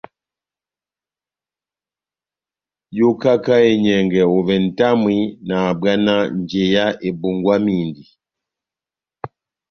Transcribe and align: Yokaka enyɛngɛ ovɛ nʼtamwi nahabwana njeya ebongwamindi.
Yokaka 2.97 3.55
enyɛngɛ 3.69 4.21
ovɛ 4.37 4.55
nʼtamwi 4.65 5.15
nahabwana 5.47 6.13
njeya 6.39 6.85
ebongwamindi. 7.07 8.03